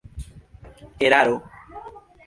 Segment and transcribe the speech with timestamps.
[1.07, 1.37] eraro